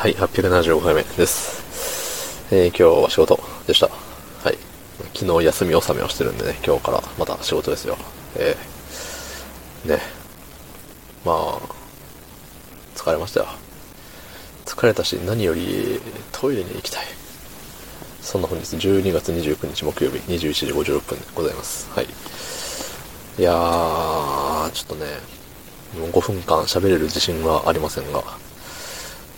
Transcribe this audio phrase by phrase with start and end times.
[0.00, 2.48] はい、875回目です。
[2.50, 3.88] えー、今日は仕事でした。
[3.88, 4.56] はい。
[5.12, 7.98] 昨日休み納めをしてるんでね、今日からまた仕事ですよ。
[8.34, 10.00] えー、ね。
[11.22, 11.60] まあ、
[12.94, 13.48] 疲れましたよ。
[14.64, 16.00] 疲れたし、何より
[16.32, 17.04] トイレに行きたい。
[18.22, 21.90] そんな本日12月29日木曜日21時56分でございます。
[21.90, 22.06] はい。
[22.06, 25.04] いやー、ちょっとね、
[25.98, 28.24] もう5分間喋れる自信はありませんが、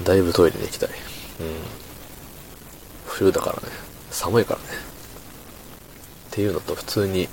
[0.04, 0.88] だいぶトイレに行きたい。
[0.88, 0.94] うん。
[3.06, 3.74] 冬だからね。
[4.10, 4.66] 寒いからね。
[6.30, 7.28] っていうのと普通に、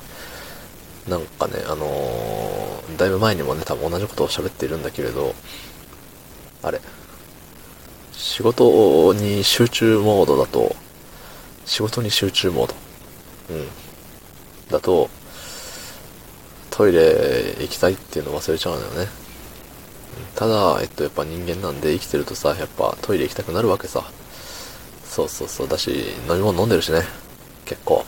[1.07, 5.33] なんかね、あのー、だいぶ前にもね、多分同じことを喋っているんだけれど、
[6.61, 6.81] あれ。
[8.11, 10.75] 仕事に集中モードだと、
[11.65, 12.75] 仕事に集中モード。
[13.55, 13.67] うん。
[14.69, 15.09] だと、
[16.69, 19.07] トイレ行きたいっていうの忘れちゃうのよね。
[20.35, 24.03] ただ、えっと、やっぱ人間なんで生きてるとさ、やっぱトイレ行きたくなるわけさ。
[25.03, 25.67] そうそうそう。
[25.67, 27.03] だし、飲み物飲んでるしね。
[27.65, 28.05] 結構。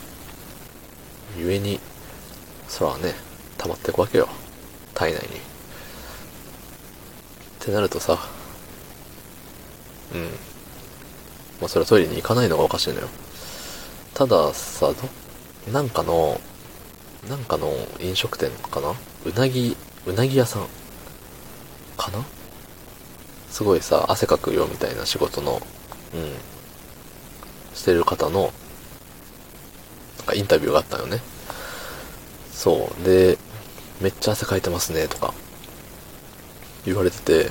[1.36, 1.80] 故に、
[2.68, 3.14] そらね、
[3.58, 4.28] 溜まっていくわけよ。
[4.94, 5.26] 体内に。
[5.26, 5.30] っ
[7.60, 8.18] てなるとさ、
[10.14, 10.22] うん。
[11.60, 13.08] まあ、それはトイレに行かないのがおかしいのよ。
[14.14, 16.40] たださ、ど、なんかの、
[17.28, 18.94] なんかの飲食店かな？
[19.24, 20.66] うなぎ、うなぎ屋さん
[21.96, 22.24] かな？
[23.50, 25.60] すごいさ、汗かくよみたいな仕事の、
[26.14, 26.32] うん、
[27.74, 28.52] してる方の、
[30.18, 31.20] なんかインタビューがあったよね。
[32.52, 33.04] そう。
[33.04, 33.38] で、
[34.00, 35.34] めっちゃ汗かいてますね、とか、
[36.84, 37.50] 言われてて、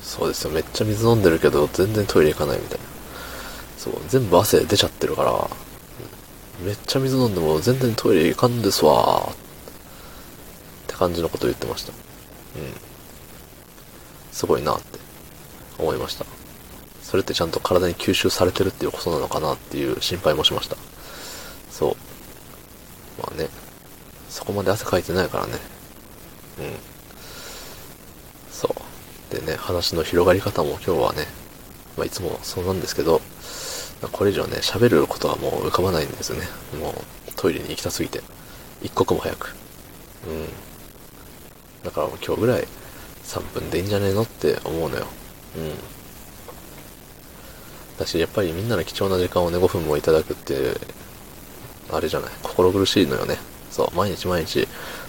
[0.00, 2.84] そうですよ、めっちゃ水飲んでるけど、全然トイレ行かないみたいな。
[3.78, 5.50] そう、全部汗出ちゃってるから、
[6.64, 9.34] めっちゃ水飲んでも全然トイレ行かんですわっ
[10.86, 11.92] て感じのこと言ってました。
[11.92, 12.91] うん。
[14.32, 14.98] すごいなって
[15.78, 16.26] 思いました。
[17.02, 20.76] それってちゃんと体に吸収されてるっていうことなのかなっていう心配もしました。
[21.70, 21.96] そう。
[23.20, 23.48] まあね、
[24.30, 25.52] そこまで汗かいてないからね。
[26.58, 26.72] うん。
[28.50, 28.74] そ
[29.30, 29.34] う。
[29.34, 31.26] でね、話の広がり方も今日はね、
[31.98, 33.20] まあいつもそうなんですけど、
[34.10, 36.46] これ以上ね、喋ることはもう浮かばないんですよね。
[36.80, 36.94] もう
[37.36, 38.22] トイレに行きたすぎて。
[38.82, 39.54] 一刻も早く。
[40.26, 40.48] うん。
[41.84, 42.66] だからもう今日ぐらい
[43.24, 45.06] 3分でいいんじゃねえのって思うのよ。
[45.56, 45.72] うん。
[47.98, 50.76] だし、やっぱりみんなの貴重な時間をね、5分もいただくって、
[51.90, 53.38] あれじゃない、心苦しいのよね。
[53.70, 54.66] そう、毎日毎日、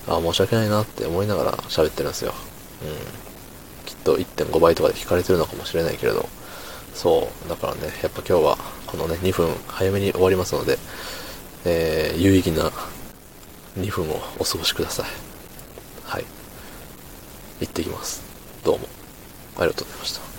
[0.08, 2.34] あ、申し訳ないなって思いながら喋ってるんですよ。
[2.82, 3.86] うん。
[3.86, 6.28] きっと1.5倍とかで聞かれてるのかもしれないけれど、
[6.94, 10.78] そう、だからね、やっぱ今日は、このね、2分早めに終わりますので、
[11.66, 12.72] えー、有意義な
[13.78, 15.06] 2分をお過ごしください。
[16.04, 16.26] はい。
[17.62, 18.22] 行ってきます。
[18.64, 18.88] どうも。
[19.58, 20.33] ありがとうございました。